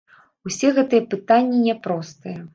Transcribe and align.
Усе 0.49 0.71
гэтыя 0.79 1.05
пытанні 1.13 1.61
няпростыя. 1.69 2.39